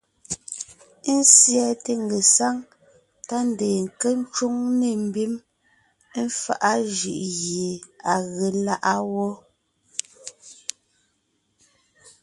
Ésiɛte 1.15 1.91
ngesáŋ 2.05 2.55
tá 3.27 3.37
ndeen 3.49 3.81
nke 3.87 4.09
ńcwóŋ 4.21 4.55
nê 4.79 4.89
mbim 5.05 5.33
éfaʼa 6.21 6.71
jʉʼ 6.95 7.23
gie 7.39 7.69
à 8.13 8.15
ge 8.35 8.47
láʼa 8.65 8.95
wó. 9.13 9.27